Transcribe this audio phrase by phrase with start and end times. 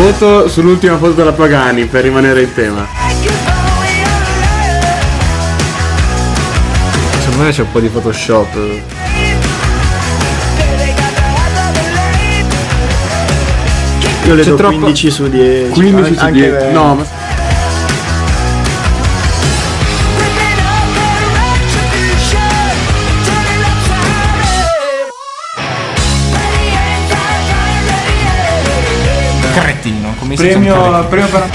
[0.00, 2.86] Voto sull'ultima foto della Pagani per rimanere in tema.
[7.20, 8.54] Secondo me c'è un po' di Photoshop.
[14.26, 15.70] Io le C'è do troppo- 15 su 10.
[15.72, 16.50] 15 su Anche 10.
[16.66, 17.04] le- No, ma
[30.30, 31.50] Un Premio, premio per...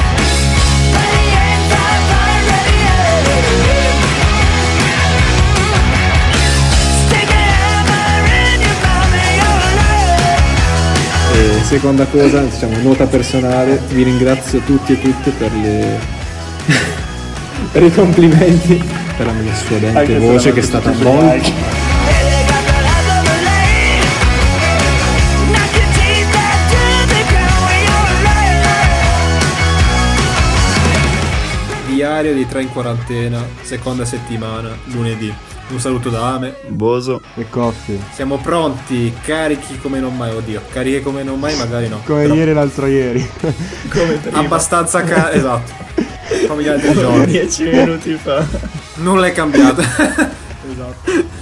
[11.31, 15.99] E seconda cosa, diciamo, nota personale, vi ringrazio tutti e tutte per le
[17.71, 18.84] per i complimenti,
[19.15, 21.84] per la mia se voce che è stata molto
[32.21, 35.34] diario di 3 in quarantena, seconda settimana, lunedì.
[35.68, 36.55] Un saluto da Ame.
[36.68, 37.20] Boso.
[37.35, 37.99] E coffee.
[38.13, 42.02] Siamo pronti, carichi come non mai, oddio, cariche come non mai, magari no.
[42.05, 43.20] Come Però ieri e l'altro ieri.
[43.91, 44.38] Come prima.
[44.40, 45.74] abbastanza ca- esatto.
[46.48, 47.26] Come gli altri giorni.
[47.26, 48.46] 10 minuti fa.
[48.96, 49.82] Nulla è cambiato.
[50.72, 51.34] esatto.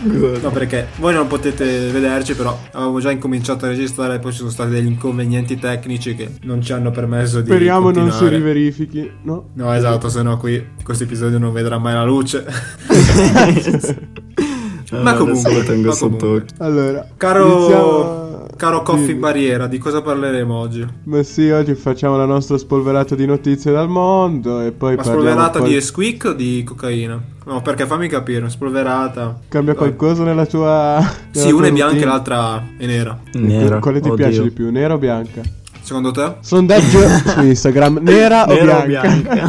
[0.00, 4.38] No, perché voi non potete vederci, però avevamo già incominciato a registrare e poi ci
[4.38, 8.36] sono stati degli inconvenienti tecnici che non ci hanno permesso di Speriamo non si continuare.
[8.36, 9.10] riverifichi.
[9.22, 9.50] No?
[9.54, 12.44] No, esatto, se no qui questo episodio non vedrà mai la luce.
[14.90, 16.42] Ma comunque, lo tengo sotto.
[16.58, 17.06] Allora.
[17.16, 19.18] Caro, iniziamo- caro Coffee Dimmi.
[19.20, 20.84] Barriera, di cosa parleremo oggi?
[21.04, 25.58] Ma sì, oggi facciamo la nostra spolverata di notizie dal mondo e poi Ma spolverata
[25.60, 27.20] poi- di squeak o di cocaina?
[27.44, 29.38] No, perché fammi capire, spolverata.
[29.48, 29.82] Cambia Dai.
[29.82, 30.98] qualcosa nella tua...
[31.30, 33.18] Sì, nella una tua è bianca e l'altra è nera.
[33.34, 33.78] Nera.
[33.78, 34.26] Quale ti Oddio.
[34.26, 35.40] piace di più, nera o bianca?
[35.88, 36.34] Secondo te?
[36.40, 39.48] Sondaggio su Instagram, nera, Nera o o bianca?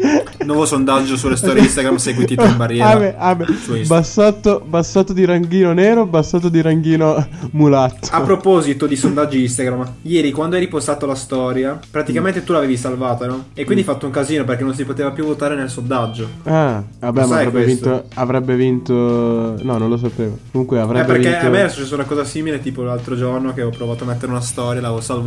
[0.44, 3.36] Nuovo sondaggio sulle storie Instagram seguiti in barriera.
[3.62, 3.94] Su Insta.
[3.94, 8.08] Bassotto, bassotto di ranghino nero, bassotto di ranghino mulatto.
[8.10, 13.26] A proposito di sondaggi Instagram, ieri quando hai ripostato la storia, praticamente tu l'avevi salvata,
[13.26, 13.44] no?
[13.54, 16.28] E quindi hai fatto un casino perché non si poteva più votare nel sondaggio.
[16.44, 18.94] Ah, vabbè, Lo ma avrebbe vinto, avrebbe vinto...
[19.62, 20.38] No, non lo sapevo.
[20.50, 21.46] Comunque Eh, avrebbe perché vinto...
[21.46, 24.32] a me è successa una cosa simile, tipo l'altro giorno che ho provato a mettere
[24.32, 25.18] una storia, l'avevo salvata,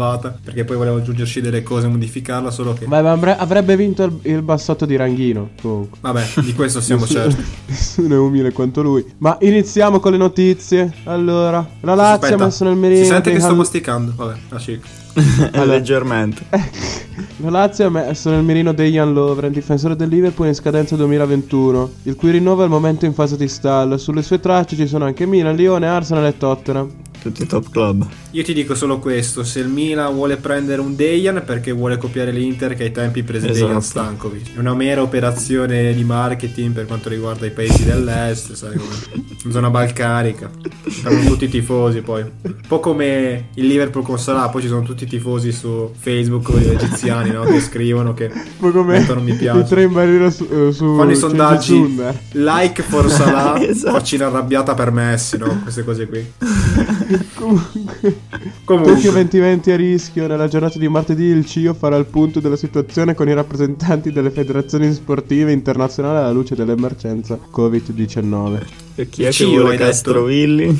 [0.43, 2.85] perché poi volevo aggiungerci delle cose, modificarla, solo che...
[2.85, 5.97] Beh, ma avre- avrebbe vinto il, il bassotto di ranghino, comunque.
[6.01, 7.43] Vabbè, di questo siamo certi.
[7.67, 9.05] Nessuno è umile quanto lui.
[9.19, 10.91] Ma iniziamo con le notizie.
[11.05, 13.03] Allora, la Lazio Aspetta, ha messo nel mirino.
[13.03, 14.13] Si sente che sto masticando?
[14.15, 14.81] Vabbè, lasci.
[15.65, 16.45] Leggermente.
[17.37, 22.15] La Lazio ha messo nel mirino Dejan Lovren, difensore del Liverpool in scadenza 2021, il
[22.15, 23.97] cui rinnovo è al momento in fase di stallo.
[23.97, 26.89] Sulle sue tracce ci sono anche Milan, Lione, Arsenal e Tottenham.
[27.23, 28.05] Tutti top club.
[28.31, 32.31] Io ti dico solo questo, se il Milan vuole prendere un Dejan perché vuone copiare
[32.31, 33.65] l'Inter che ai tempi prese Esatto.
[33.67, 34.55] Dejan Stankovic.
[34.55, 39.69] È una mera operazione di marketing per quanto riguarda i paesi dell'est, sai come zona
[39.69, 40.49] balcanica.
[40.89, 42.21] Siamo tutti tifosi poi.
[42.41, 46.51] Un po' come il Liverpool con Salah, poi ci sono tutti i tifosi su Facebook
[46.57, 47.43] gli egiziani, no?
[47.45, 48.29] Che scrivono che
[48.59, 49.59] come mettono mi piace.
[49.61, 51.95] i tre in barriera su, eh, su Fanno i sondaggi
[52.31, 53.93] like for Salah, Esatto.
[53.97, 55.61] faccina arrabbiata per Messi, no?
[55.63, 56.31] Queste cose qui.
[57.33, 58.19] Comunque,
[58.63, 58.93] Comunque.
[58.93, 60.27] Tokyo 2020 a rischio.
[60.27, 64.31] Nella giornata di martedì il CIO farà il punto della situazione con i rappresentanti delle
[64.31, 68.61] federazioni sportive internazionali alla luce dell'emergenza Covid-19.
[68.95, 69.89] E chi è Cio, che vuole hai detto?
[69.89, 70.79] Castrovilli?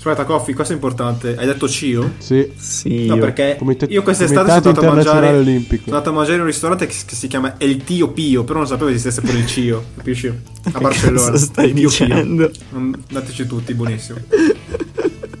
[0.00, 1.36] Aspetta, Coffi, cosa è importante?
[1.36, 2.12] Hai detto Cio?
[2.16, 3.04] Sì, Sì.
[3.04, 5.82] No, perché Comite- io quest'estate sono andato a mangiare Olimpico.
[5.84, 8.60] Sono andato a mangiare in un ristorante che, che si chiama El Tio Pio, però
[8.60, 10.32] non sapevo esistesse pure il Cio, capisci?
[10.72, 11.30] A Barcellona.
[11.32, 12.06] Cosa stai Tio Pio.
[12.06, 12.50] dicendo?
[12.74, 14.18] Mm, Dateci tutti, buonissimo.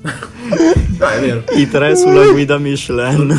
[0.02, 1.42] No, è vero.
[1.56, 3.34] I tre sulla guida Michelin.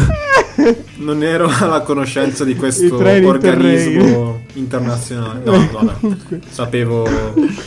[0.98, 5.42] Non ero alla conoscenza di questo organismo internazionale.
[5.44, 6.40] No, vabbè.
[6.50, 7.12] Sapevo A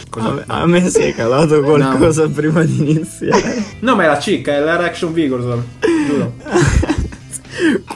[0.08, 0.30] cosa.
[0.30, 3.64] me, a me si è calato qualcosa prima di iniziare.
[3.80, 5.64] No, ma è la cicca, è l'Erection Vigorson.
[6.06, 6.34] Giuro.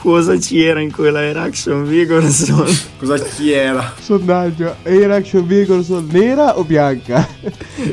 [0.01, 2.65] Cosa c'era in quella Eraction Vigorson?
[2.97, 3.93] Cosa chi era?
[3.99, 7.27] Sondaggio: Air Action Vehicle Sol nera o bianca?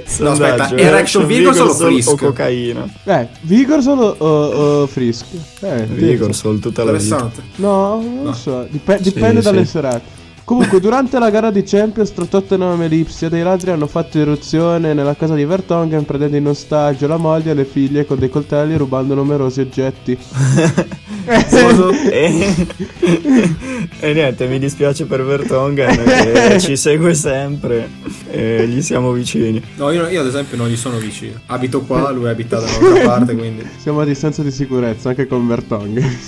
[0.04, 2.10] Sondaggio, Erection Vigorson o Frisk?
[2.12, 2.88] o cocaina?
[3.04, 5.26] Eh, Vigorson o, o, o Frisk?
[5.60, 7.16] Eh, Vigorson tutta la vita.
[7.16, 7.42] Interessante.
[7.56, 8.32] No, non lo No.
[8.34, 8.66] so.
[8.70, 9.46] Dip- dipende sì.
[9.46, 10.24] dalle serate.
[10.46, 14.94] Comunque, durante la gara di Champions tra Tottenham e Lipsia, dei ladri hanno fatto irruzione
[14.94, 18.74] nella casa di Vertonghen, prendendo in ostaggio la moglie e le figlie con dei coltelli
[18.74, 20.16] e rubando numerosi oggetti.
[21.26, 22.54] E...
[23.98, 27.88] e niente, mi dispiace per Vertonghen che ci segue sempre
[28.30, 29.60] e gli siamo vicini.
[29.74, 31.40] No, io, io ad esempio non gli sono vicino.
[31.46, 33.68] Abito qua, lui abita da un'altra parte, quindi...
[33.76, 36.18] Siamo a distanza di sicurezza anche con Vertonghen.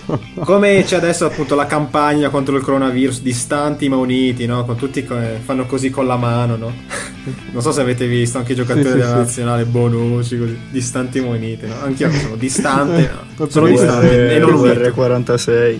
[0.41, 4.08] Come c'è adesso appunto la campagna contro il coronavirus, distanti ma uniti,
[4.47, 4.65] no?
[4.65, 6.73] Con tutti co- fanno così con la mano, no?
[7.53, 9.17] Non so se avete visto anche i giocatori Sì, sì, della sì.
[9.17, 11.75] nazionale, Bonucci, così, distanti ma uniti, no?
[11.83, 13.47] Anch'io sono distante, no?
[13.51, 14.81] sono Sì, distante e non unito.
[14.81, 15.79] UR46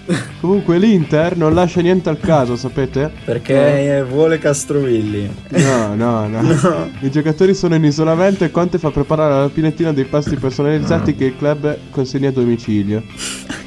[0.40, 3.10] Comunque, l'Inter non lascia niente al caso, sapete?
[3.24, 5.30] perché vuole Castrovilli.
[5.50, 6.90] No, no, no.
[7.00, 11.26] I giocatori sono in isolamento e Conte fa preparare alla pinettina dei pasti personalizzati che
[11.26, 13.02] il club consegna a domicilio.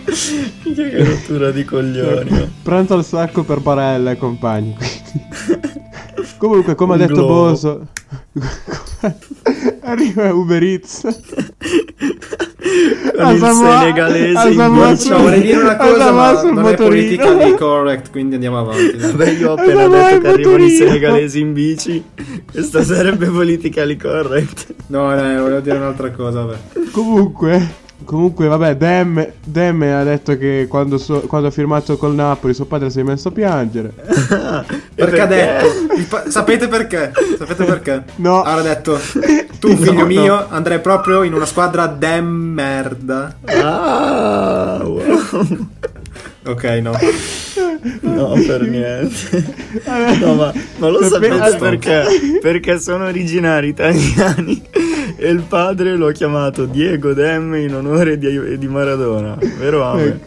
[0.04, 2.52] Che rottura di coglioni.
[2.64, 4.76] Pranzo al sacco per Barella e compagni.
[6.38, 7.34] Comunque, come ha Un detto globo.
[7.50, 7.88] Boso,
[9.82, 11.02] arriva Uber Eats.
[13.16, 15.10] Con il senegalese in Samoa bici.
[15.10, 16.88] No, vorrei dire una cosa, Samoa ma sul non è motorino.
[16.90, 18.98] politically correct, quindi andiamo avanti.
[19.16, 20.78] Beh, io ho appena vai, detto che arrivano i motorino.
[20.86, 22.04] senegalesi in bici.
[22.52, 24.74] Questo sarebbe politically correct.
[24.88, 26.58] No, no, volevo dire un'altra cosa, vabbè.
[26.92, 27.74] Comunque,
[28.04, 32.66] comunque, vabbè, Dem, Dem ha detto che quando, so- quando ha firmato col Napoli suo
[32.66, 33.92] padre si è messo a piangere.
[34.96, 35.66] Perché ha detto?
[36.10, 37.12] pa- sapete perché?
[37.38, 38.04] Sapete perché?
[38.18, 38.42] No.
[38.44, 39.00] Allora ha detto:
[39.60, 43.36] Tu, figlio mio, andrai proprio in una squadra de merda.
[43.46, 45.68] Ah, wow.
[46.46, 46.92] Ok, no.
[48.02, 49.44] No, per niente.
[50.20, 52.04] No, ma, ma lo sapete perché?
[52.42, 54.62] Perché sono originari italiani
[55.24, 59.38] e il padre l'ho chiamato Diego Dem in onore di, di Maradona.
[59.58, 60.20] Vero Ame?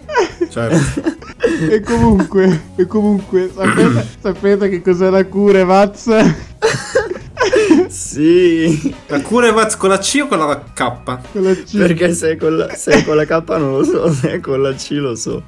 [0.48, 1.14] Certo.
[1.70, 6.08] E comunque, e comunque, sapete, sapete che cos'è la Curevaz?
[7.88, 11.02] Sì, La Curevaz con la C o con la K?
[11.32, 11.76] Con la C.
[11.78, 14.40] perché se è, con la, se è con la K non lo so, se è
[14.40, 15.42] con la C lo so.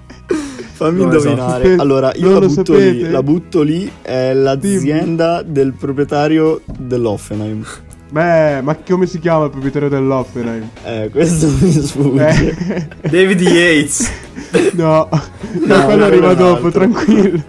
[0.75, 1.29] Fammi No, esatto.
[1.29, 1.75] indovinare.
[1.81, 3.11] Allora, io Non la butto lì.
[3.11, 3.91] La butto lì.
[4.00, 7.65] È l'azienda del proprietario dell'Offenheim.
[8.10, 10.69] Beh, ma come si chiama il proprietario dell'Offenheim?
[10.84, 12.88] Eh, questo mi sfugge.
[13.02, 14.10] Eh, David Yates.
[14.75, 16.70] no, no, No, quello arriva dopo, altro.
[16.70, 17.43] tranquillo.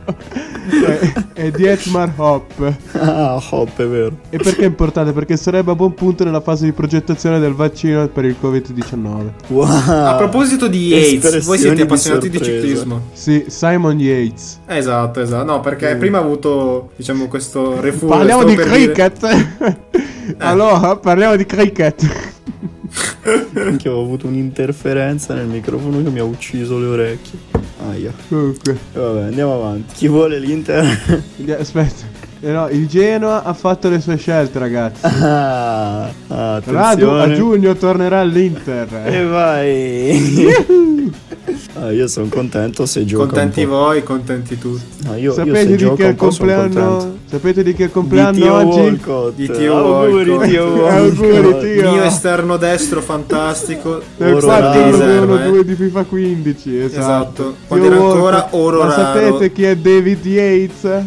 [0.70, 2.62] È, è Dietmar Hopp.
[2.94, 4.18] Ah, Hop, è vero.
[4.30, 5.12] E perché è importante?
[5.14, 9.30] Perché sarebbe a buon punto nella fase di progettazione del vaccino per il Covid-19.
[9.48, 9.66] Wow.
[9.68, 12.60] A proposito di Yates, voi siete appassionati di, sorpresa.
[12.62, 13.02] ciclismo?
[13.14, 14.60] Sì, Simon Yates.
[14.68, 15.44] Esatto, esatto.
[15.46, 18.14] No, perché prima ha avuto, diciamo, questo refugio.
[18.16, 19.48] Parliamo di per dire- cricket.
[20.38, 22.06] allora, parliamo di cricket.
[23.56, 27.40] Anche ho avuto un'interferenza nel microfono che mi ha ucciso le orecchie.
[27.90, 28.14] Aia.
[28.28, 29.96] Comunque, Vabbè, andiamo avanti.
[29.96, 31.24] Chi vuole l'Inter?
[31.58, 32.19] Aspetta.
[32.42, 35.02] Eh no, il Genoa ha fatto le sue scelte, ragazzi.
[35.22, 38.88] Ah, ah, Radu a giugno tornerà all'Inter.
[39.06, 40.48] E vai.
[41.74, 44.84] Ah, io sono contento se gioca Contenti voi, contenti tutti.
[45.08, 46.68] Ah, io, io sapete se di sono compleanno?
[46.98, 47.18] contento.
[47.30, 48.80] Sapete di chi è il Di compleanno Tio oggi?
[48.80, 49.36] Walcott.
[49.36, 50.50] Di Tio Auguri, Walcott.
[50.50, 51.60] Tio Auguri.
[51.74, 51.92] Tio.
[51.92, 54.02] Mio esterno destro fantastico.
[54.18, 54.92] Nel Oro quarto raro.
[54.92, 55.50] numero riserva, eh.
[55.50, 57.00] 2 di FIFA 15, esatto.
[57.00, 57.56] Esatto.
[57.68, 59.02] Quando Tio era ancora oro Ma raro.
[59.20, 61.04] sapete chi è David Yates?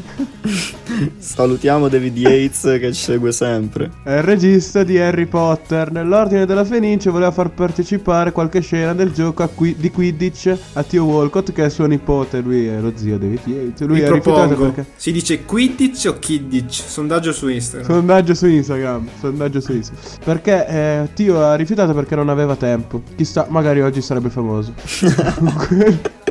[1.22, 3.90] Salutiamo David Yates che ci segue sempre.
[4.02, 5.92] È il regista di Harry Potter.
[5.92, 10.82] Nell'ordine della Fenice voleva far partecipare qualche scena del gioco a qui- di Quidditch a
[10.82, 12.40] Tio Walcott, che è suo nipote.
[12.40, 13.86] Lui è lo zio David Yates.
[13.86, 14.72] Lui Vi ha rifiutato propongo.
[14.72, 14.90] perché.
[14.96, 16.82] Si dice Quidditch o Kidditch?
[16.88, 17.88] Sondaggio su Instagram.
[17.88, 19.08] Sondaggio su Instagram.
[19.20, 20.04] Sondaggio su Instagram.
[20.24, 23.00] Perché eh, Tio ha rifiutato perché non aveva tempo.
[23.14, 24.74] Chissà, magari oggi sarebbe famoso.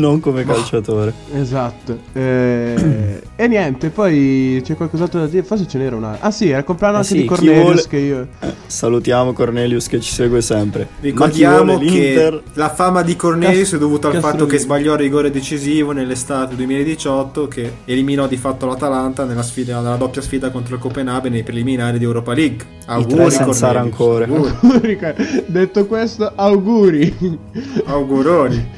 [0.00, 1.12] Non come calciatore.
[1.34, 1.98] Esatto.
[2.14, 5.42] Eh, e niente, poi c'è qualcos'altro da dire.
[5.42, 6.16] Forse ce n'era una.
[6.20, 7.62] Ah, sì, era il compleanno Ah, anche sì, di Cornelius.
[7.62, 8.26] vuole- Che io.
[8.66, 10.88] Salutiamo Cornelius che ci segue sempre.
[11.00, 12.42] Ricordiamo che l'Inter?
[12.54, 16.54] la fama di Cornelius è dovuta al Castro fatto che sbagliò il rigore decisivo nell'estate
[16.56, 21.42] 2018 che eliminò di fatto l'Atalanta nella, sfida, nella doppia sfida contro il Copenaghen nei
[21.42, 22.78] preliminari di Europa League.
[22.86, 23.60] Auguri senza Cornelius.
[23.60, 24.24] rancore.
[24.24, 24.98] Auguri.
[25.46, 27.38] Detto questo, auguri.
[27.86, 28.68] Auguroni.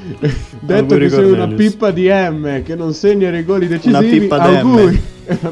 [0.61, 4.57] Detto Auguri, sei una pippa di M che non segna i rigori decisivi, pippa d'M.
[4.57, 5.02] auguri.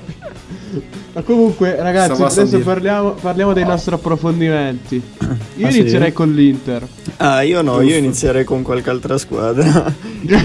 [1.13, 5.03] Ma comunque, ragazzi, Stavo adesso parliamo, parliamo dei nostri approfondimenti.
[5.57, 5.81] Io Ah, sì?
[5.81, 6.87] inizierei con l'Inter.
[7.19, 9.93] Ah, io no, io inizierei con qualche altra squadra.
[10.23, 10.39] Io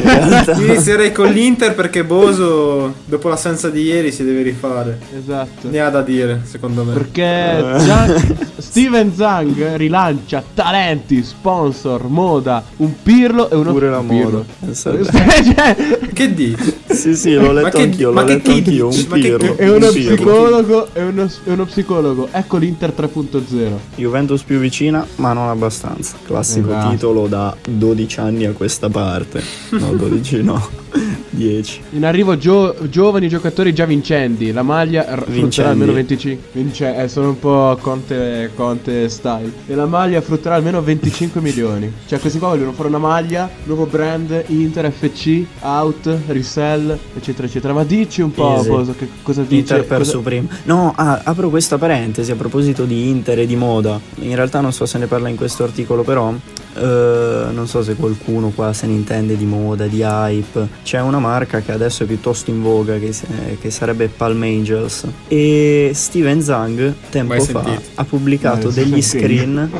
[0.65, 4.97] inizierei con l'Inter perché Boso, dopo l'assenza di ieri, si deve rifare.
[5.17, 5.69] Esatto.
[5.69, 6.93] Ne ha da dire, secondo me.
[6.93, 7.23] Perché
[7.57, 7.79] Eh.
[7.79, 14.43] Zang- Steven Zang rilancia talenti, sponsor, moda, un pirlo e uno Pure la moda.
[14.69, 15.03] Esatto.
[15.45, 15.75] Cioè,
[16.13, 16.73] Che dici?
[16.87, 19.57] Sì, sì, l'ho letto anch'io, ma l'ho letto chi anch'io, un pirlo.
[19.57, 22.29] è uno un psicologo, è uno, è uno psicologo.
[22.31, 23.71] Ecco l'Inter 3.0.
[23.95, 26.17] Juventus più vicina, ma non abbastanza.
[26.25, 26.89] Classico Esatto.
[26.89, 29.41] titolo da 12 anni a questa parte.
[29.69, 30.67] No, 12 no,
[31.29, 31.81] 10.
[31.91, 34.51] In arrivo gio- giovani giocatori già vincenti.
[34.51, 36.49] La maglia frutterà almeno 25.
[36.53, 39.51] Vince- eh, sono un po' Conte, Conte style.
[39.67, 41.91] E la maglia frutterà almeno 25 milioni.
[42.07, 47.73] Cioè, questi qua vogliono fare una maglia, nuovo brand, Inter, FC, out, resell, eccetera, eccetera.
[47.73, 48.69] Ma dici un po' Easy.
[48.69, 49.55] cosa, che- cosa dice.
[49.55, 50.47] Inter per cosa- Supreme.
[50.63, 53.99] No, ah, apro questa parentesi a proposito di Inter e di moda.
[54.19, 56.33] In realtà non so se ne parla in questo articolo, però
[56.75, 60.67] eh, non so se qualcuno qua se ne intende di moda, di hype.
[60.83, 65.05] C'è una marca che adesso è piuttosto in voga che, se- che sarebbe Palm Angels
[65.27, 67.89] e Steven Zang tempo Mai fa sentito.
[67.95, 69.25] ha pubblicato Mai degli sentito.
[69.33, 69.53] screen.
[69.53, 69.71] No,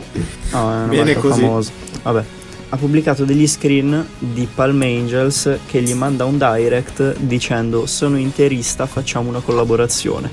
[0.51, 1.41] è una Bene marca così.
[1.41, 1.71] famosa.
[2.03, 2.23] Vabbè.
[2.69, 8.85] Ha pubblicato degli screen di Palm Angels che gli manda un direct dicendo sono interista,
[8.85, 10.29] facciamo una collaborazione.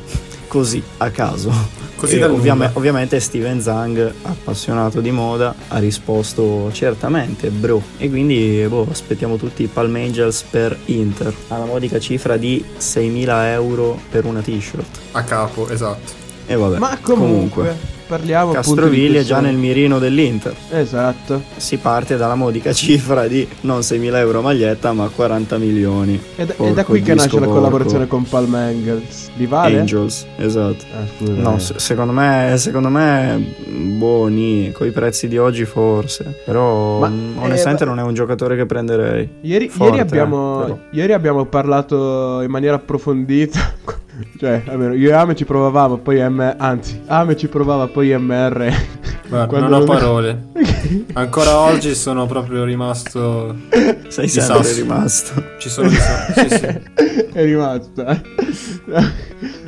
[0.48, 1.52] Così, a caso.
[2.02, 2.70] Così E nulla.
[2.72, 7.80] ovviamente Steven Zang, appassionato di moda, ha risposto certamente, bro.
[7.96, 11.32] E quindi, boh, aspettiamo tutti Palm Angels per Inter.
[11.46, 14.98] Alla modica cifra di 6.000 euro per una t-shirt.
[15.12, 16.10] A capo, esatto.
[16.46, 17.76] E vabbè, Ma comunque,
[18.12, 20.54] parliamo di Castroviglia è già nel mirino dell'Inter.
[20.70, 21.42] Esatto.
[21.56, 26.20] Si parte dalla modica cifra di non 6.000 euro maglietta, ma 40 milioni.
[26.36, 27.60] Ed è da Porco qui che nasce disco la porco.
[27.60, 29.30] collaborazione con Palm Angels.
[29.36, 29.78] Li vale?
[29.80, 30.84] Angels, esatto.
[30.94, 31.32] Ah, scusa.
[31.32, 31.58] No, eh.
[31.60, 33.54] se- secondo me, secondo me,
[33.96, 36.42] buoni, coi prezzi di oggi forse.
[36.44, 39.26] Però, Ma, mh, eh, onestamente, ma- non è un giocatore che prenderei.
[39.40, 44.00] Ieri, Forte, ieri abbiamo, eh, ieri abbiamo parlato in maniera approfondita.
[44.38, 46.54] cioè, almeno io e Ame ci provavamo, poi M.
[46.58, 48.72] Anzi, Ame ci provava, poi MR.
[49.28, 50.42] Guarda, non ho non- parole.
[51.14, 53.54] Ancora oggi sono proprio rimasto.
[54.08, 54.80] Sei sempre sasso.
[54.80, 55.44] rimasto.
[55.58, 57.20] Ci sono di so- sì, sì.
[57.32, 58.20] È rimasta.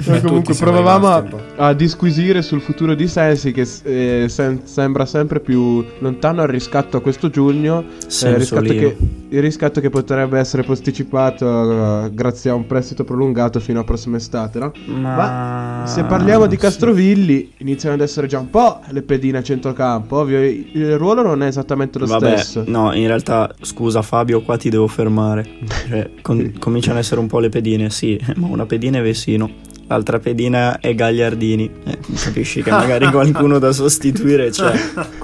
[0.06, 1.08] Beh, comunque provavamo
[1.56, 6.48] a, a disquisire sul futuro di Sensi che eh, sem- sembra sempre più lontano al
[6.48, 7.80] riscatto a questo giugno.
[7.80, 8.74] Eh, riscatto Sensolino.
[8.80, 8.96] che,
[9.34, 14.16] il riscatto che potrebbe essere posticipato eh, grazie a un prestito prolungato fino a prossima
[14.16, 14.72] estate, no?
[14.86, 16.60] Ma se parliamo di sì.
[16.60, 20.18] Castrovilli, iniziano ad essere già un po' le pedine a centrocampo.
[20.18, 22.64] Ovvio, il ruolo non è esattamente lo Vabbè, stesso.
[22.68, 25.44] no, in realtà, scusa Fabio, qua ti devo fermare.
[25.88, 29.50] Cioè, con- cominciano ad essere un po' le pedine, sì, ma una pedina è Vesino.
[29.86, 31.70] L'altra pedina è Gagliardini.
[31.84, 34.72] Eh, capisci che magari qualcuno da sostituire c'è.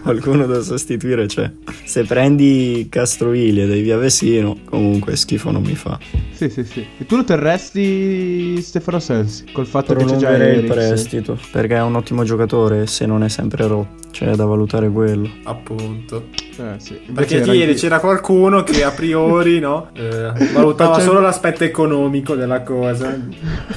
[0.02, 1.50] Qualcuno da sostituire c'è.
[1.85, 5.99] Se prendi Castroviglia dai via Vesino, comunque schifo non mi fa.
[6.33, 6.87] Sì, sì, sì.
[6.99, 11.38] E tu lo terresti Stefano Sensi col fatto che c'è già il prestito.
[11.50, 14.09] Perché è un ottimo giocatore se non è sempre rotto.
[14.11, 15.31] C'è da valutare quello.
[15.45, 16.26] Appunto.
[16.59, 16.99] Eh, sì.
[17.14, 22.62] Perché ieri c'era qualcuno che a priori no, eh, valutava Facendo- solo l'aspetto economico della
[22.62, 23.17] cosa,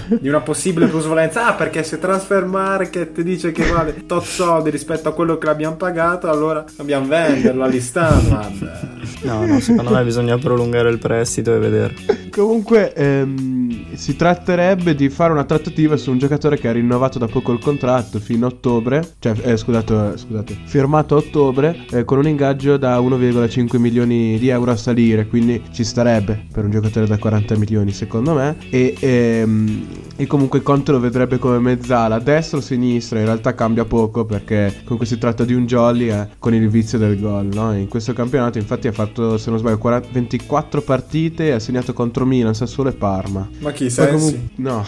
[0.07, 1.47] di una possibile plusvalenza.
[1.47, 5.75] Ah, perché se Transfer Market dice che vale tot soldi rispetto a quello che l'abbiamo
[5.75, 8.29] pagato, allora dobbiamo venderlo a listano.
[8.29, 9.02] Vabbè.
[9.24, 11.95] No, no, secondo me bisogna prolungare il prestito e vedere.
[12.31, 17.27] Comunque ehm, si tratterebbe di fare una trattativa su un giocatore che ha rinnovato da
[17.27, 22.17] poco il contratto fino a ottobre, cioè eh, scusate, scusate, firmato a ottobre eh, con
[22.17, 27.05] un ingaggio da 1,5 milioni di euro a salire, quindi ci starebbe per un giocatore
[27.05, 32.57] da 40 milioni secondo me e, ehm, e comunque Conte lo vedrebbe come mezzala, destra
[32.57, 36.53] o sinistra, in realtà cambia poco perché comunque si tratta di un jolly eh, con
[36.53, 37.75] il vizio del gol, no?
[37.75, 41.93] In questo campionato infatti ha fatto, se non sbaglio, 40 24 partite e ha segnato
[41.93, 43.47] contro Milan, Sassuolo e Parma.
[43.59, 44.12] Ma chi sei?
[44.13, 44.85] comunque- No.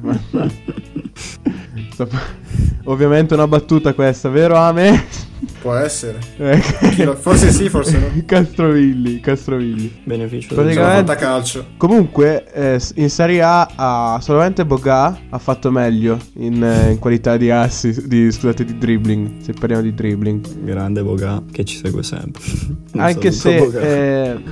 [2.84, 5.04] Ovviamente una battuta questa, vero Ame?
[5.60, 6.18] Può essere.
[6.36, 8.06] Eh, lo- Forse sì, forse no.
[8.26, 10.00] Castrovilli, Castrovilli.
[10.04, 11.66] Beneficio Praticamente- calcio.
[11.76, 17.36] Comunque, eh, in Serie A ha solamente Boga ha fatto meglio in, eh, in qualità
[17.36, 20.46] di assi, di, scusate, di dribbling, se parliamo di dribbling.
[20.64, 22.42] grande Boga che ci segue sempre.
[22.96, 23.80] Anche se Boga.
[23.80, 24.42] eh,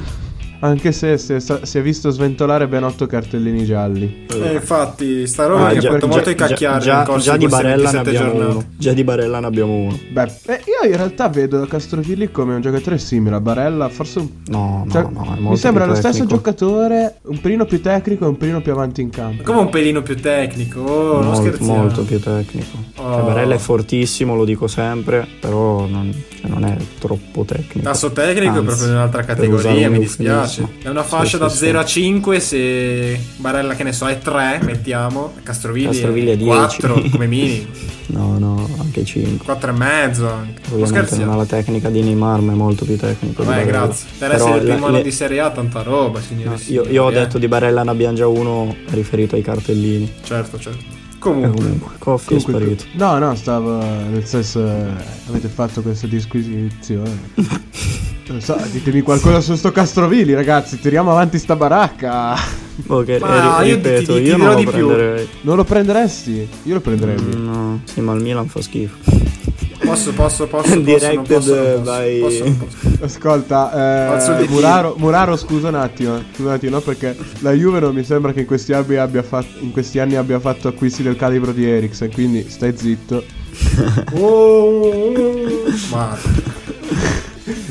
[0.60, 4.26] anche se si è, si è visto sventolare ben otto cartellini gialli.
[4.32, 7.90] Eh, infatti, sta roba Ah, mi ha fatto molto già- incacchiare già- già di Barella
[7.90, 8.50] ne 27 abbiamo giornate.
[8.54, 8.64] uno.
[8.76, 9.98] Già di Barella ne abbiamo uno.
[10.12, 14.28] Beh, eh, io in realtà vedo Castrovilli come un giocatore simile a Barella, forse un...
[14.46, 16.34] No, no, cioè, no, è molto mi sembra lo stesso tecnico.
[16.34, 19.42] giocatore, un pelino più tecnico e un pelino più avanti in campo.
[19.44, 21.74] Come un pelino più tecnico, oh, non molto, scherziamo.
[21.76, 22.66] molto più tecnico.
[22.96, 23.12] Oh.
[23.14, 27.80] Cioè, Barella è fortissimo, lo dico sempre, però non, cioè, non è troppo tecnico.
[27.88, 30.48] Tasso tecnico è Anzi, proprio in un'altra categoria, mi dispiace.
[30.49, 30.71] Eufemismo.
[30.83, 34.19] È una fascia Sì, da sì, 0 a 5 se Barella che ne so è
[34.19, 36.47] 3, mettiamo, Castrovilli, Castrovilli è 10.
[36.81, 37.67] 4 come minimo,
[38.09, 39.45] No, no, anche 5.
[39.45, 40.61] 4 e mezzo anche.
[40.71, 43.43] Non Ovviamente non ha la tecnica di Neymar, ma è molto più tecnico.
[43.43, 44.07] di Vabbè, grazie.
[44.19, 46.59] Per Però essere il primo la- anno le- di Serie A tanta roba, no, signori.
[46.67, 47.14] e io, io ho eh.
[47.14, 50.11] detto di Barella ne abbiamo già uno riferito ai cartellini.
[50.23, 50.78] Certo, certo.
[50.81, 52.85] E Comunque, comunque, Coffi è sparito.
[52.93, 54.87] No, no, stavo nel senso eh,
[55.28, 57.11] avete fatto questa disquisizione.
[58.28, 62.35] Non so, ditemi qualcosa su sto Castrovilli, ragazzi, tiriamo avanti sta baracca.
[62.87, 64.87] Ok, Ma eh, ri- io ti- ripeto, ti- ti io non lo di più.
[64.87, 65.28] prenderei.
[65.40, 66.49] Non lo prenderesti?
[66.64, 67.16] Io lo prenderei.
[67.20, 68.97] Mm, No, sì, ma il Milan fa schifo.
[69.82, 73.04] posso, posso, posso, Directed posso, posso, by- posso, posso.
[73.04, 74.47] Ascolta, eh.
[74.49, 78.32] Muraro, Muraro, scusa un attimo, scusa un attimo, no, perché la Juve non mi sembra
[78.35, 81.64] che in questi, anni abbia fatto, in questi anni abbia fatto acquisti del calibro di
[81.64, 83.25] Eriksen, quindi stai zitto.
[84.20, 84.92] Oh,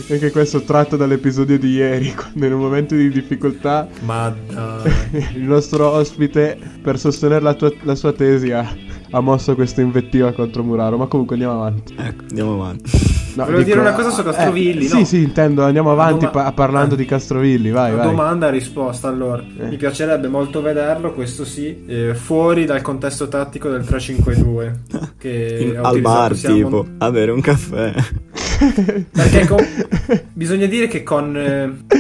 [0.10, 4.90] Anche questo tratto dall'episodio di ieri, quando in un momento di difficoltà ma dai.
[5.36, 8.74] il nostro ospite, per sostenere la, tua- la sua tesi, ha,
[9.12, 10.98] ha mosso questa invettiva contro Muraro.
[10.98, 11.96] Ma comunque andiamo avanti.
[11.98, 13.16] Ecco, andiamo avanti.
[13.38, 14.98] No, Volevo dire una cosa su Castrovilli, eh, no?
[14.98, 16.98] Sì, sì, intendo, andiamo avanti doma- pa- parlando eh.
[16.98, 18.08] di Castrovilli, vai, vai.
[18.08, 19.44] Domanda e risposta allora.
[19.60, 19.68] Eh.
[19.68, 24.72] Mi piacerebbe molto vederlo, questo sì, eh, fuori dal contesto tattico del 3-5-2.
[25.20, 27.94] Che In- al bar, tipo, Mon- a bere un caffè.
[29.12, 29.66] Perché con-
[30.34, 31.97] bisogna dire che con eh,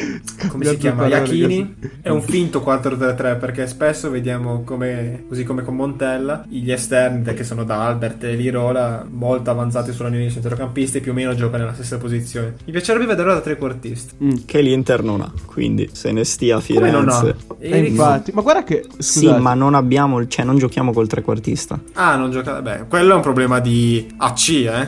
[0.47, 5.75] come si chiama Iachini è un finto 4-3-3 perché spesso vediamo come così come con
[5.75, 10.99] Montella gli esterni che sono da Albert e Lirola molto avanzati sulla linea di centrocampisti
[10.99, 12.55] più o meno giocano nella stessa posizione.
[12.65, 14.13] Mi piacerebbe vederlo da trequartista.
[14.23, 14.31] Mm.
[14.45, 15.31] che l'Inter non ha.
[15.45, 17.19] Quindi se ne stia a Come non ha?
[17.19, 17.45] Firenze.
[17.59, 21.07] E Eriksen- infatti, ma guarda che Sì, scusate, ma non abbiamo, cioè non giochiamo col
[21.07, 21.79] trequartista.
[21.93, 22.61] Ah, non gioca.
[22.61, 24.87] Beh, quello è un problema di AC, eh.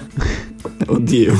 [0.87, 1.33] Oddio.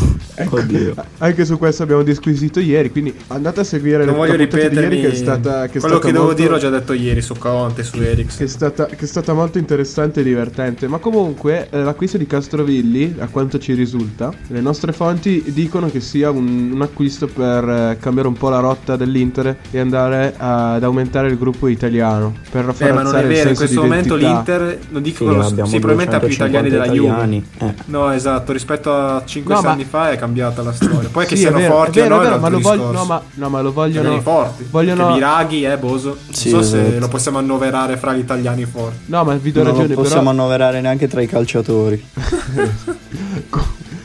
[0.49, 0.93] Oddio.
[1.17, 4.79] anche su questo abbiamo disquisito ieri, quindi andate a seguire Non voglio ripetermi.
[4.79, 6.93] ieri che è stata che è quello stata che devo molto- dire l'ho già detto
[6.93, 8.45] ieri su Conte, su che Eriksen.
[8.45, 10.87] è, stata, che è stata molto interessante e divertente.
[10.87, 15.99] Ma comunque eh, l'acquisto di Castrovilli, a quanto ci risulta, le nostre fonti dicono che
[16.01, 20.83] sia un, un acquisto per eh, cambiare un po' la rotta dell'Inter e andare ad
[20.83, 22.33] aumentare il gruppo italiano.
[22.49, 24.57] Per Eh, rafforzare ma non è vero, in questo momento identità.
[24.63, 27.75] l'Inter, non dico Sì, che lo- abbiamo sì, probabilmente ha più italiani 250 della Juve.
[27.79, 27.83] Eh.
[27.85, 31.09] No, esatto, rispetto a 5-6 No, ma- anni fa è cambiata la storia.
[31.11, 33.05] Poi che Sì, siano è vero, forti vero, o no vero, ma lo voglio, no,
[33.05, 34.67] ma, no, ma lo Italiani vogliono forti.
[34.69, 36.17] vogliono- Che Biraghi è Boso.
[36.31, 36.99] Sì, non so se esatto.
[36.99, 38.97] lo possiamo annoverare fra gli italiani forti.
[39.05, 42.03] No, ma vi do Non ragione, lo possiamo però annoverare neanche tra i calciatori.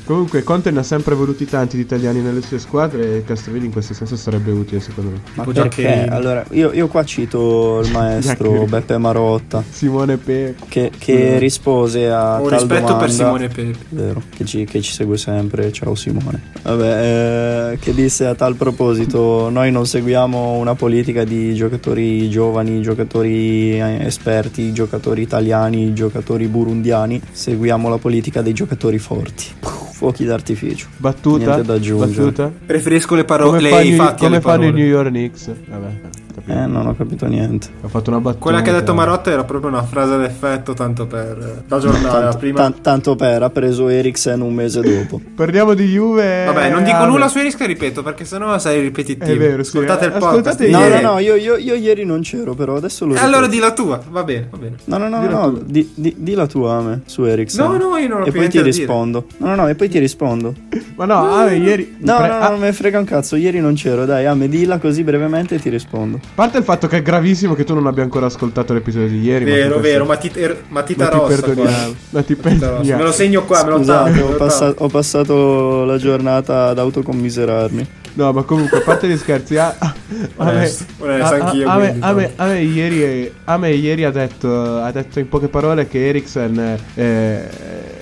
[0.05, 3.67] Co- Comunque Conte ne ha sempre voluti tanti di italiani nelle sue squadre e Castrovilli
[3.67, 5.21] in questo senso sarebbe utile secondo me.
[5.35, 6.07] Ma Tipo perché?
[6.07, 8.65] Allora, io, io qua cito il maestro.
[8.65, 13.75] Beppe Marotta Simone Pe che, che rispose a tal rispetto domanda per Simone Pepe.
[13.91, 15.71] Vero, che ci, che ci segue sempre.
[15.73, 16.41] Ciao Simone.
[16.63, 22.81] Vabbè, eh, che disse a tal proposito: Noi non seguiamo una politica di giocatori giovani,
[22.81, 27.21] giocatori eh, esperti, giocatori italiani, giocatori burundiani.
[27.31, 29.74] Seguiamo la politica dei giocatori forti.
[30.05, 30.87] Fuochi d'artificio.
[30.99, 32.23] battuta, Niente da aggiungere.
[32.25, 32.53] battuta.
[32.67, 34.73] Preferisco le parole, Come, le, fanno, i come fanno i.
[34.73, 35.51] New York Knicks?
[35.67, 35.87] Vabbè,
[36.35, 36.59] capito.
[36.59, 37.69] Eh, non ho capito niente.
[37.83, 38.43] Ho fatto una battuta.
[38.43, 41.63] Quella che ha detto Marotta era proprio una frase d'effetto, tanto per eh.
[41.69, 42.59] La Tanto, prima...
[42.61, 45.21] tan- tanto per, ha preso Eriksen un mese dopo.
[45.35, 46.45] Parliamo di Juve.
[46.47, 47.09] Vabbè, non dico Vabbè.
[47.11, 49.31] nulla su Eriksen, ripeto, perché sennò sei ripetitivo.
[49.33, 49.77] È vero, sì.
[49.77, 50.61] Ascoltate il Ascoltate podcast.
[50.61, 53.33] i- No, no, no, io, io- io ieri non c'ero, però adesso lo E ripeto.
[53.35, 54.77] allora di la tua, va bene, va bene.
[54.85, 55.61] No, no, no, Di la no, tua.
[55.65, 57.65] di, di- di la tua Ame, su Eriksen.
[57.65, 58.65] No, no, io non ho E poi ti dire.
[58.65, 59.27] rispondo.
[59.39, 60.55] No, no, no, e poi ti rispondo.
[60.97, 61.97] Ma no, ah, ieri.
[62.01, 63.37] No, pre- no, no, ah, non me ne frega un cazzo.
[63.37, 66.21] Ieri non c'ero, dai, Ame, dilla così brevemente e ti rispondo.
[66.27, 69.21] A parte il fatto che è gravissimo che tu non abbia ancora ascoltato l'episodio di
[69.23, 69.45] ieri.
[69.45, 71.41] Vero, ma vero, er- ma ti rossa.
[71.43, 71.87] perdoniamo.
[71.87, 71.95] qua.
[72.11, 72.99] Ma ti perdoniamo.
[72.99, 76.79] Me lo segno qua, me lo Scusate, me ho, passa- ho passato la giornata ad
[76.79, 77.87] autocommiserarmi.
[78.17, 79.95] No, ma comunque, a parte gli scherzi, a a-
[80.37, 85.29] a- anch'io, a me- a me- ieri, a me ieri ha, detto, ha detto in
[85.29, 87.49] poche parole che Eriksen eh,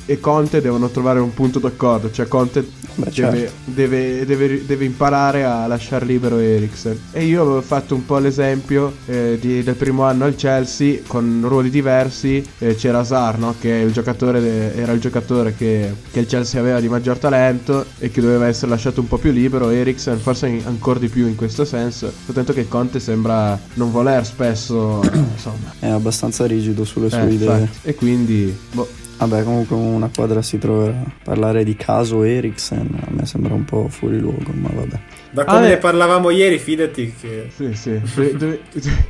[0.06, 2.10] e Conte devono trovare un punto d'accordo.
[2.10, 2.60] Cioè, Conte
[2.94, 3.52] Beh, deve, certo.
[3.64, 6.98] deve- deve- deve imparare a lasciare libero Eriksen.
[7.12, 11.44] E io avevo fatto un po' l'esempio eh, di- del primo anno al Chelsea con
[11.46, 12.44] ruoli diversi.
[12.58, 13.54] Eh, c'era Hazard, no?
[13.58, 17.84] che il giocatore de- era il giocatore che, che il Chelsea aveva di maggior talento
[17.98, 19.70] e che doveva essere lasciato un po' più libero.
[19.70, 22.12] Eriksen, forse in- ancora di più in questo senso.
[22.24, 25.00] Soltanto che Conte sembra non voler spesso,
[25.32, 25.72] insomma.
[25.78, 27.60] È abbastanza rigido sulle sue Eh, idee.
[27.60, 27.88] infatti.
[27.88, 28.88] E quindi, boh,
[29.22, 31.00] Vabbè, comunque una quadra si troverà.
[31.22, 34.98] Parlare di caso Eriksen a me sembra un po' fuori luogo, ma vabbè.
[35.34, 35.76] Da come Ah, ne eh.
[35.78, 37.98] parlavamo ieri, fidati che sì, sì.
[38.14, 38.60] Devi, devi-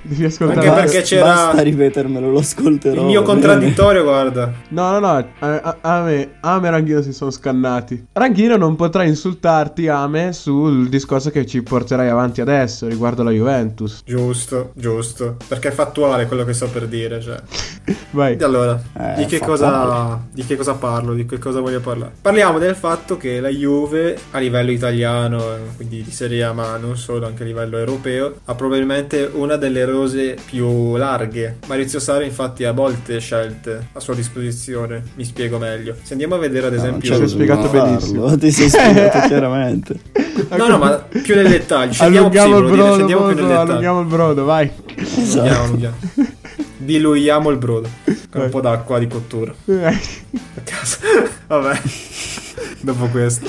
[0.02, 0.68] devi ascoltare.
[0.68, 3.00] Anche perché c'era- Basta ripetermelo, lo ascolterò.
[3.00, 4.52] il mio contraddittorio, guarda.
[4.68, 8.06] No, no, no, a, a- Ame, Ame e Ranghino si sono scannati.
[8.12, 14.02] Ranghino non potrà insultarti, Ame, sul discorso che ci porterai avanti adesso riguardo la Juventus.
[14.04, 15.36] Giusto, giusto.
[15.48, 17.20] Perché è fattuale quello che sto per dire.
[17.20, 17.40] Cioè.
[18.12, 18.36] Vai.
[18.36, 21.14] E allora, Eh, di, che cosa, di che cosa parlo?
[21.14, 22.12] Di che cosa voglio parlare?
[22.22, 26.76] Parliamo del fatto che la Juve, a livello italiano, eh, quindi di Serie A, ma
[26.76, 31.58] non solo, anche a livello europeo, ha probabilmente una delle rose più larghe.
[31.66, 35.02] Maurizio Sarri, infatti, ha molte scelte a sua disposizione.
[35.16, 35.94] Mi spiego meglio.
[36.02, 37.10] Se andiamo a vedere, ad No, non esempio.
[37.10, 38.36] c'è Ci hai spiegato bisogno di benissimo.
[38.38, 40.00] Ti sei spiegato chiaramente.
[40.56, 40.90] No, no, ma
[41.22, 41.92] più nel dettaglio.
[41.92, 43.70] Sì, Allunghiamo il dire, brodo, scendiamo più nel Boso, dettaglio.
[43.70, 44.70] allunghiamo il brodo, vai.
[44.96, 45.62] Esatto.
[45.62, 45.96] allunghiamo.
[46.84, 48.42] Diluiamo il brodo con Vai.
[48.44, 49.52] un po' d'acqua di cottura.
[49.66, 50.98] Eh, A casa.
[51.48, 51.80] Vabbè.
[52.80, 53.46] Dopo questo.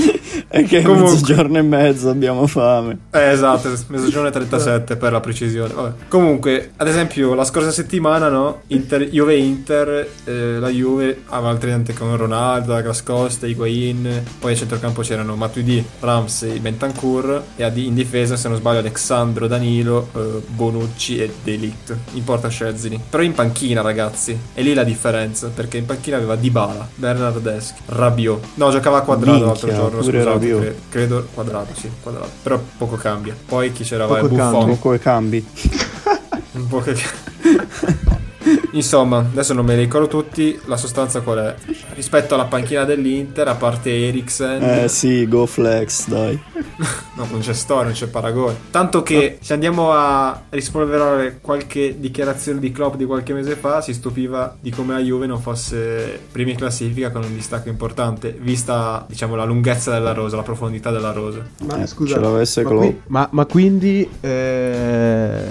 [0.48, 1.12] È che Comunque.
[1.12, 2.98] mezzogiorno e mezzo, abbiamo fame.
[3.12, 5.74] Eh, esatto, mezzogiorno e 37 per la precisione.
[5.74, 5.94] Vabbè.
[6.08, 8.62] Comunque, ad esempio, la scorsa settimana, no?
[8.68, 14.56] Inter, Juve Inter, eh, la Juve aveva altrimenti con Ronaldo, Agras Costa, Higuain, poi a
[14.56, 21.18] centrocampo c'erano Matuidi, Ramsey, Bentancur e in difesa, se non sbaglio, Alexandro, Danilo, eh, Bonucci
[21.18, 21.96] e Delict.
[22.14, 23.00] In porta Scezzini.
[23.10, 24.38] Però in panchina, ragazzi.
[24.54, 28.46] E lì la differenza, perché in panchina aveva Dybala, Bernardeschi, Rabiot.
[28.56, 32.30] No, giocava a quadrato l'altro giorno, scusate, cre- credo quadrato, sì, quadrato.
[32.42, 33.36] Però poco cambia.
[33.46, 34.06] Poi chi c'era?
[34.06, 34.52] Poco Buffon.
[34.52, 34.76] cambia.
[34.76, 35.46] Poco cambi.
[36.54, 36.96] Un po' che...
[38.74, 40.60] Insomma, adesso non me li ricordo tutti.
[40.66, 41.56] La sostanza qual è?
[41.94, 46.40] Rispetto alla panchina dell'Inter, a parte Eriksen, Eh sì, go flex, dai.
[47.16, 48.56] no, non c'è storia, non c'è paragone.
[48.72, 53.94] Tanto che se andiamo a rispolverare qualche dichiarazione di Klopp di qualche mese fa, si
[53.94, 59.06] stupiva di come la Juve non fosse prima in classifica con un distacco importante, vista
[59.08, 61.46] diciamo la lunghezza della rosa, la profondità della rosa.
[61.68, 65.42] ma Eh, scusa, ce l'avesse ma, qui- ma- ma quindi eh,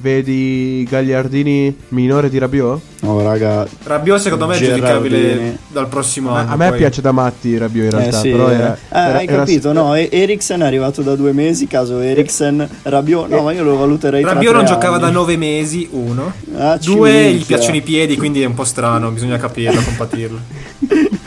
[0.00, 2.80] vedi Gagliardini minore di Rabiot?
[3.00, 3.66] No, raga.
[3.84, 4.86] Rabiot secondo me è Gerardini.
[4.86, 6.52] giudicabile dal prossimo A, anno.
[6.52, 8.54] a me poi- piace da matti Rabiot in Eh realtà, sì, però eh.
[8.54, 9.72] era, Eh, era- hai era- capito?
[9.72, 14.22] No, Eriksen è arrivato da due mesi, caso Eriksen, Rabiot, no, ma io lo valuterei
[14.22, 15.04] tra Rabiot non giocava anni.
[15.04, 16.32] da nove mesi, uno.
[16.56, 17.36] Ah, Due, minchia.
[17.38, 20.38] gli piacciono i piedi, quindi è un po' strano, bisogna capirlo, compatirlo.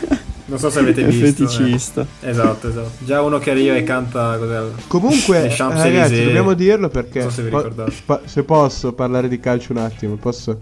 [0.50, 1.48] Non so se avete visto.
[1.48, 2.06] feticista.
[2.22, 2.30] eh.
[2.30, 2.90] Esatto, esatto.
[3.06, 4.62] Già uno che arriva e canta cos'è?
[4.88, 7.20] Comunque, eh, ragazzi, dobbiamo dirlo perché.
[7.22, 7.92] Non so se vi po- ricordate.
[8.06, 10.62] pa- se posso parlare di calcio un attimo, posso.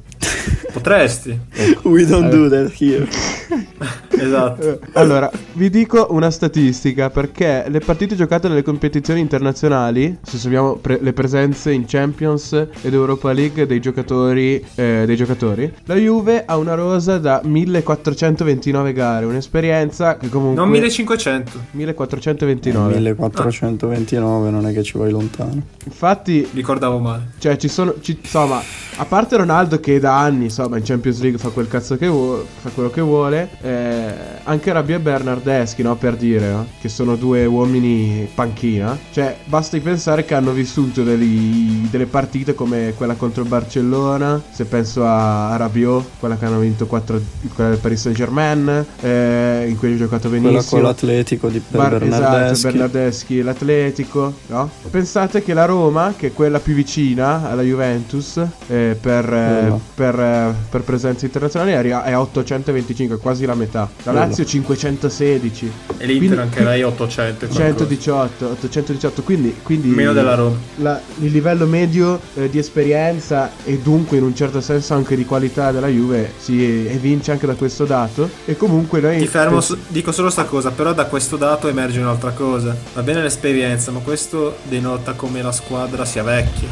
[0.74, 1.40] Potresti.
[1.84, 3.08] We don't do that here.
[4.20, 4.62] Esatto.
[4.62, 10.76] Eh, Allora, vi dico una statistica perché le partite giocate nelle competizioni internazionali, se abbiamo
[10.78, 16.44] pre- le presenze in Champions ed Europa League dei giocatori, eh, dei giocatori, la Juve
[16.46, 21.52] ha una rosa da 1429 gare, un'esperienza che comunque Non 1500.
[21.72, 22.94] 1429.
[22.94, 25.62] 1429, non è che ci vai lontano.
[25.86, 27.28] Infatti, Ricordavo male.
[27.38, 28.62] cioè ci sono ci- insomma,
[28.98, 32.44] a parte Ronaldo che da anni, insomma, in Champions League fa quel cazzo che vuole,
[32.62, 36.66] fa quello che vuole, eh, anche Rabiot e Bernardeschi, no, per dire, no?
[36.80, 42.94] che sono due uomini panchina, cioè basti pensare che hanno vissuto degli- delle partite come
[42.96, 47.22] quella contro il Barcellona, se penso a, a Rabiot, quella che hanno vinto 4
[47.54, 50.80] quella del Paris Saint-Germain, eh, in cui ha giocato Quella benissimo.
[50.80, 52.64] con l'Atletico di per Bar- esatto, Bernardeschi.
[52.68, 54.70] Bernardeschi, l'Atletico, no?
[54.90, 59.80] Pensate che la Roma, che è quella più vicina alla Juventus eh, per, eh, Quella.
[59.96, 63.90] per, eh, per presenze internazionali, è arri- è a 825, quasi la metà.
[64.04, 64.12] La.
[64.14, 67.46] Lazio 516, E l'Inter Quindi- anche lei 800.
[67.46, 67.64] e qualcosa.
[67.70, 70.56] 118, 818, quindi, quindi Meno della Roma.
[70.78, 75.26] la- il livello medio eh, di esperienza e dunque in un certo senso anche di
[75.26, 79.76] qualità della Juve si evince anche da questo dato e comunque noi Ti fermo, pens-
[79.88, 82.76] dico solo sta cosa, però da questo dato emerge un'altra cosa.
[82.94, 86.68] Va bene l'esperienza, ma questo denota come la squadra sia vecchia,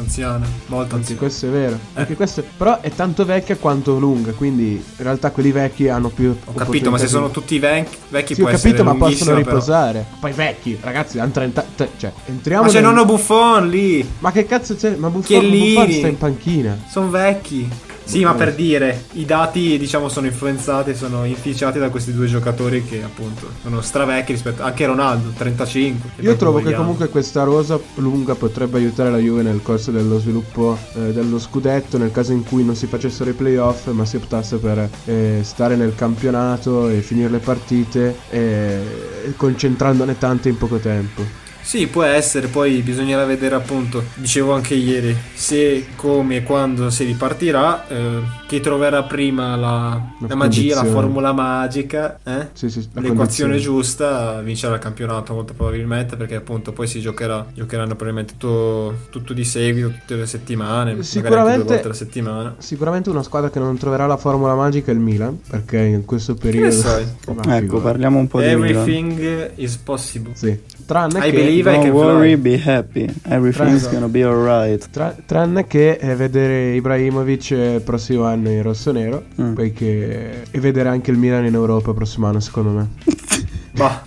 [0.00, 1.20] anziana, molto Anzi, anziana.
[1.20, 1.74] questo è vero.
[1.94, 2.00] Eh.
[2.00, 4.32] Anche questo, però è tanto vecchia quanto lunga.
[4.32, 6.34] Quindi in realtà quelli vecchi hanno più.
[6.44, 9.06] Ho capito, ma se sono tutti vecchi, vecchi Sì, ho può capito, essere ma possono
[9.06, 9.50] lunghissima, però.
[9.50, 10.06] riposare.
[10.18, 11.64] Poi vecchi, ragazzi, hanno 30.
[11.76, 12.62] te- cioè, entriamo.
[12.64, 14.96] Ma c'è nel- nonno Buffon lì, Ma che cazzo c'è?
[14.96, 15.74] Ma Buffon, Chiellini.
[15.74, 16.78] Buffon sta in panchina.
[16.88, 17.68] sono vecchi.
[18.10, 22.84] Sì, ma per dire, i dati diciamo sono influenzati, sono inficiati da questi due giocatori
[22.84, 26.10] che appunto sono stravecchi rispetto anche Ronaldo, 35.
[26.16, 30.76] Io trovo che comunque questa rosa lunga potrebbe aiutare la Juve nel corso dello sviluppo
[30.94, 34.56] eh, dello scudetto nel caso in cui non si facessero i playoff ma si optasse
[34.56, 41.49] per eh, stare nel campionato e finire le partite eh, concentrandone tante in poco tempo.
[41.62, 47.04] Sì, può essere, poi bisognerà vedere appunto, dicevo anche ieri, se, come e quando si
[47.04, 52.48] ripartirà, eh, chi troverà prima la, La la magia, la formula magica, eh?
[52.54, 53.58] Sì, sì, la l'equazione condizione.
[53.58, 59.32] giusta vincerà il campionato molto probabilmente perché appunto poi si giocherà giocheranno probabilmente tutto, tutto
[59.32, 63.50] di seguito tutte le settimane magari anche due Sicuramente- volte alla settimana Sicuramente una squadra
[63.50, 66.72] che non troverà la formula magica è il Milan, perché in questo periodo...
[66.72, 67.06] sai?
[67.44, 68.64] Ma Ecco, parliamo un po' di Milan.
[68.68, 70.58] everything is possible Sì.
[70.90, 71.62] Tranne I che...
[71.62, 73.06] Don't worry, be happy.
[73.28, 74.90] Everything's gonna be alright.
[74.90, 79.52] Tra- tranne che eh, vedere Ibrahimovic eh, il prossimo anno in rosso-nero, Mm.
[79.52, 80.46] poiché...
[80.50, 82.88] e vedere anche il Milan in Europa il prossimo anno, secondo me.
[83.80, 84.02] Bah.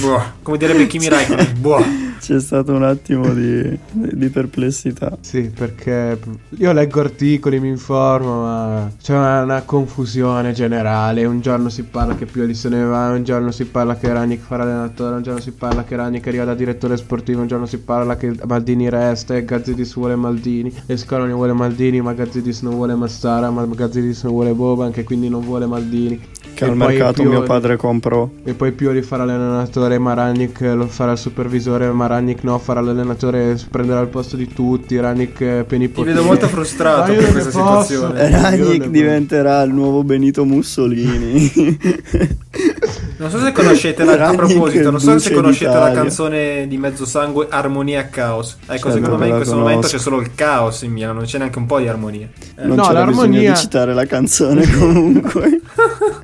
[0.00, 0.22] Boh.
[0.42, 1.82] come direbbe Kimi Raikkonen boh.
[2.20, 5.16] C'è stato un attimo di, di perplessità.
[5.20, 6.18] Sì, perché
[6.50, 11.24] io leggo articoli, mi informo, ma c'è una, una confusione generale.
[11.24, 14.38] Un giorno si parla che Pioli se ne va, un giorno si parla che Ranić
[14.38, 17.78] farà allenatore, un giorno si parla che Ranić arriva da direttore sportivo, un giorno si
[17.78, 22.74] parla che Maldini resta e Gazzidis vuole Maldini, e Scaloni vuole Maldini, ma Gazzidis non
[22.74, 26.20] vuole Massara, ma Gazzidis non vuole Boban, che quindi non vuole Maldini.
[26.56, 28.26] Che E al mercato Pioli- mio padre comprò.
[28.42, 34.00] E poi Pioli farà l'allenatore, Maranic lo farà il supervisore, Maranic no, farà l'allenatore, prenderà
[34.00, 37.92] il posto di tutti, Ranic eh, ti vedo molto frustrato per questa posso.
[37.92, 41.52] situazione ne- diventerà il nuovo Benito Mussolini.
[43.18, 47.04] non so se conoscete la, a proposito non so se conoscete la canzone di Mezzo
[47.06, 49.96] Sangue Armonia e Caos ecco Certo secondo me in questo momento conosco.
[49.96, 52.76] c'è solo il caos in Milano non c'è neanche un po' di armonia Eh, non
[52.76, 55.60] No, c'era bisogno l'armonia- di citare la canzone comunque.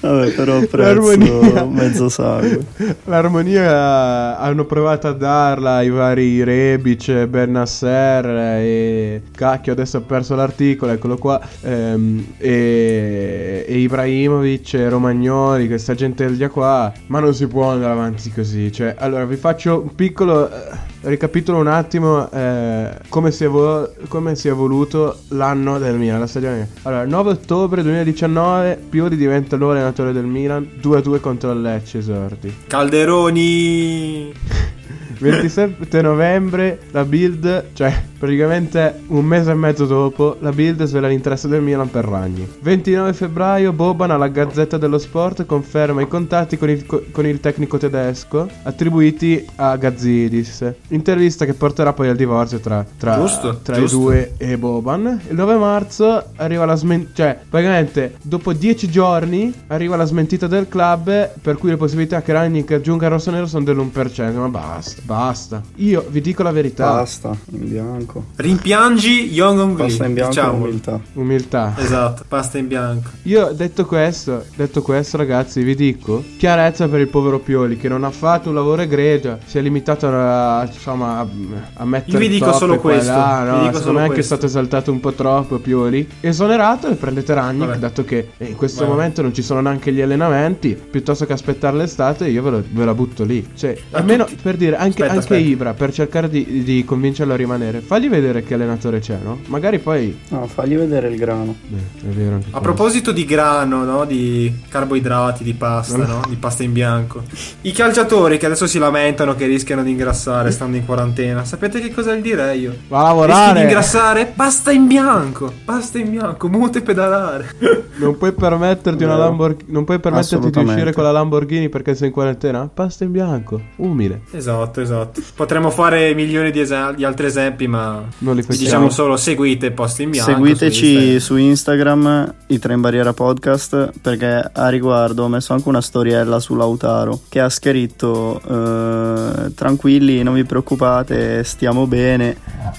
[0.00, 1.40] Vabbè, però L'armonia.
[1.40, 2.64] prezzo mezzo sangue.
[3.04, 10.92] L'armonia hanno provato a darla i vari Rebic, Bernasser e cacchio adesso ho perso l'articolo,
[10.92, 17.46] eccolo qua, ehm, e, e Ibrahimovic e Romagnoli, questa gente del qua, ma non si
[17.46, 22.90] può andare avanti così, cioè allora vi faccio un piccolo eh, ricapitolo un attimo eh,
[23.08, 26.68] come, si è vo- come si è evoluto l'anno del Milan, la stagione.
[26.82, 31.98] Allora, 9 ottobre 2019 Pioli diventa il nuovo allenatore del Milan, 2-2 contro il Lecce
[31.98, 32.54] esordi.
[32.66, 34.32] Calderoni
[35.22, 41.48] 27 novembre la Bild, cioè praticamente un mese e mezzo dopo, la Bild svela l'interesse
[41.48, 42.46] del Milan per Ragni.
[42.60, 47.40] 29 febbraio Boban alla Gazzetta dello Sport conferma i contatti con il, co- con il
[47.40, 50.72] tecnico tedesco attribuiti a Gazzidis.
[50.88, 53.96] Intervista che porterà poi al divorzio tra, tra, Giusto, tra giusto.
[53.96, 55.20] i due e Boban.
[55.28, 60.68] Il 9 marzo arriva la smentita, cioè praticamente dopo 10 giorni arriva la smentita del
[60.68, 64.34] club per cui le possibilità che Ragnick aggiunga il rossonero sono dell'1%.
[64.34, 65.60] Ma basta, basta.
[65.76, 66.90] Io vi dico la verità.
[66.90, 68.24] Pasta in bianco.
[68.36, 70.64] rimpiangi Young Ongli Pasta in bianco diciamolo.
[70.64, 71.00] umiltà.
[71.14, 71.74] Umiltà.
[71.78, 77.08] esatto pasta in bianco Io detto questo, detto questo ragazzi, vi dico chiarezza per il
[77.08, 81.26] povero Pioli che non ha fatto un lavoro egregio, si è limitato a, insomma, a,
[81.74, 83.56] a mettere Io vi dico solo questo, là, vi no?
[83.64, 86.08] dico secondo solo me è stato esaltato un po' troppo Pioli.
[86.20, 87.78] Esonerato e prendete Ragnick, Vabbè.
[87.78, 88.92] dato che in questo Vabbè.
[88.94, 92.84] momento non ci sono neanche gli allenamenti, piuttosto che aspettare l'estate io ve, lo- ve
[92.84, 93.46] la butto lì.
[93.54, 95.40] Cioè, almeno tutti- per dire, anche, Aspetta, anche aspetta.
[95.48, 99.40] Ibra, per cercare di, di convincerlo a rimanere, fagli vedere che allenatore c'è, no?
[99.46, 100.16] Magari poi...
[100.28, 101.54] No, fagli vedere il grano.
[101.66, 101.78] Beh,
[102.08, 102.60] è vero anche a questo.
[102.60, 104.04] proposito di grano no?
[104.04, 106.20] di carboidrati di pasta no?
[106.28, 107.22] di pasta in bianco
[107.62, 111.92] i calciatori che adesso si lamentano che rischiano di ingrassare stando in quarantena sapete che
[111.92, 113.62] cosa gli direi io Va a Rischi di lavorare!
[113.62, 114.26] ingrassare?
[114.34, 115.52] Pasta in bianco!
[115.64, 117.50] Pasta in bianco, muote pedalare.
[118.02, 119.26] Non puoi permetterti una Vero.
[119.28, 119.72] Lamborghini.
[119.72, 122.68] Non puoi permetterti di uscire con la Lamborghini perché sei in quarantena?
[122.72, 124.22] Pasta in bianco, umile.
[124.32, 125.20] esatto, esatto.
[125.34, 130.02] Potremmo fare milioni di, esa- di altri esempi, ma Non li diciamo solo seguite Posta
[130.02, 130.30] in bianco.
[130.30, 131.18] su Seguiteci Instagram.
[131.18, 136.38] su Instagram, i Tre in Barriera Podcast, perché a riguardo ho messo anche una storiella
[136.40, 142.36] su Lautaro che ha scritto eh, tranquilli, non vi preoccupate, stiamo bene.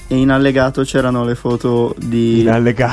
[0.08, 2.44] E in allegato c'erano le foto di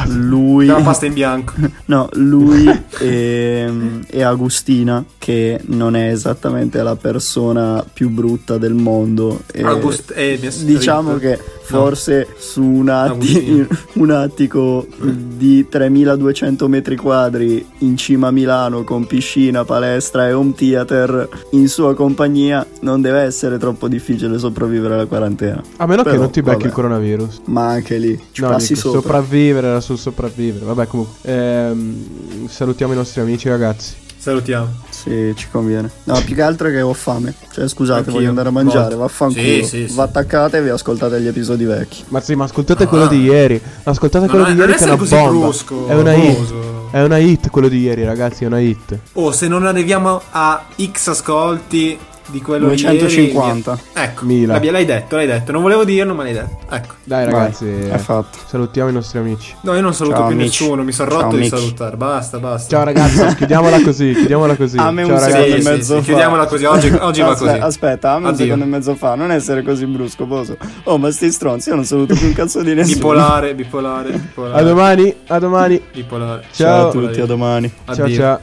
[0.07, 1.55] lui, Della pasta in bianco.
[1.87, 2.67] no, lui
[3.01, 3.71] e,
[4.09, 8.99] e Agustina, che non è esattamente la persona più brutta del mondo.
[9.01, 9.41] Mondo.
[9.53, 17.65] E August- eh, diciamo che forse su un, atti- un attico di 3200 metri quadri
[17.79, 23.21] in cima a Milano con piscina, palestra e home theater in sua compagnia non deve
[23.21, 25.63] essere troppo difficile sopravvivere alla quarantena.
[25.77, 26.67] A meno che Però, non ti becchi vabbè.
[26.67, 27.41] il coronavirus.
[27.47, 29.01] Ma anche lì ci No, passi dico, sopra.
[29.01, 30.65] sopravvivere era sul sopravvivere.
[30.65, 31.15] Vabbè, comunque.
[31.23, 33.95] ehm, salutiamo i nostri amici, ragazzi.
[34.21, 34.69] Salutiamo.
[34.91, 35.91] Sì, ci conviene.
[36.05, 37.33] No, più che altro è che ho fame.
[37.53, 38.13] Cioè, scusate, Anch'io.
[38.15, 38.81] voglio andare a mangiare.
[38.95, 38.99] Molto.
[38.99, 39.43] Vaffanculo.
[39.43, 39.95] Sì, sì, sì.
[39.95, 42.05] Va attaccate e vi ascoltate gli episodi vecchi.
[42.09, 42.87] Ma sì, ma ascoltate Ah.
[42.87, 43.61] quello di ieri.
[43.85, 45.47] Ascoltate quello Non di ieri non che è una essere così bomba.
[45.47, 46.53] brusco, è una hit.
[46.91, 48.99] È una hit quello di ieri, ragazzi, è una hit.
[49.15, 51.97] Oh, se non arriviamo a X ascolti
[52.31, 53.71] di quello di 250.
[53.71, 54.59] ieri, ecco, Mila.
[54.71, 55.53] l'hai detto, l'hai detto.
[55.53, 56.59] Non volevo dirlo, ma l'hai detto.
[56.71, 56.95] Ecco.
[57.05, 58.39] Dai, Vai, ragazzi, è fatto.
[58.47, 59.55] salutiamo i nostri amici.
[59.63, 60.63] No, io non saluto Ciao, più amici.
[60.63, 61.57] nessuno, mi sono Ciao, rotto di amici.
[61.57, 61.97] salutare.
[61.97, 62.69] Basta, basta.
[62.69, 64.13] Ciao, ragazzi, chiudiamola così.
[64.13, 64.77] Chiudiamola così.
[64.79, 65.33] A me Ciao, un ragazzi.
[65.43, 66.05] secondo Sì, e mezzo sì, fa.
[66.07, 67.49] chiudiamola così, oggi, oggi va così.
[67.59, 68.45] Aspetta, dammi un Addio.
[68.45, 69.15] secondo e mezzo fa.
[69.15, 70.57] Non essere così brusco, poso.
[70.85, 72.95] Oh, ma sti stronzi, io non saluto più un cazzo di nessuno.
[72.97, 74.59] Bipolare, bipolare, bipolare.
[74.61, 75.83] A domani, a domani.
[75.93, 76.45] Bipolare.
[76.53, 76.91] Ciao a Ciao.
[76.91, 77.73] tutti, a domani.
[77.93, 78.39] Ciao, ciao.